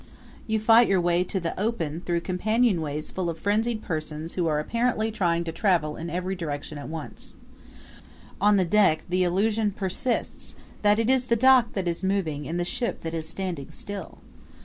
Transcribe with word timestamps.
You 0.47 0.59
fight 0.59 0.87
your 0.87 0.99
way 0.99 1.23
to 1.25 1.39
the 1.39 1.53
open 1.59 2.01
through 2.01 2.21
companionways 2.21 3.11
full 3.11 3.29
of 3.29 3.37
frenzied 3.37 3.83
persons 3.83 4.33
who 4.33 4.47
are 4.47 4.59
apparently 4.59 5.11
trying 5.11 5.43
to 5.43 5.51
travel 5.51 5.95
in 5.95 6.09
every 6.09 6.33
direction 6.35 6.79
at 6.79 6.89
once. 6.89 7.35
On 8.41 8.57
the 8.57 8.65
deck 8.65 9.03
the 9.09 9.21
illusion 9.21 9.69
persists 9.69 10.55
that 10.81 10.97
it 10.97 11.11
is 11.11 11.25
the 11.25 11.35
dock 11.35 11.73
that 11.73 11.87
is 11.87 12.03
moving 12.03 12.47
and 12.47 12.59
the 12.59 12.65
ship 12.65 13.01
that 13.01 13.13
is 13.13 13.29
standing 13.29 13.69
still. 13.69 14.17